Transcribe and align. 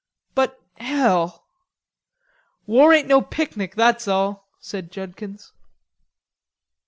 "But, 0.33 0.59
hell." 0.77 1.45
"War 2.65 2.91
ain't 2.91 3.07
no 3.07 3.21
picnic, 3.21 3.75
that's 3.75 4.07
all," 4.07 4.49
said 4.59 4.91
Judkins. 4.91 5.53